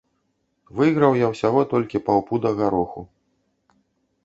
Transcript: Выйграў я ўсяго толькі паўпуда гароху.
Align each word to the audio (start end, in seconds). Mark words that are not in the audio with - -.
Выйграў 0.79 1.13
я 1.19 1.27
ўсяго 1.33 1.61
толькі 1.75 2.03
паўпуда 2.09 2.55
гароху. 2.63 3.07